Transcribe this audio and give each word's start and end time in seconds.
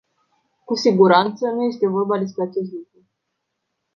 Cu 0.65 0.75
siguranță, 0.75 1.45
nu 1.47 1.63
este 1.63 1.87
vorba 1.87 2.17
despre 2.17 2.43
acest 2.43 2.71
lucru. 2.71 3.09